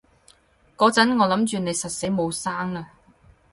[0.77, 2.85] 嗰陣我諗住你實死冇生喇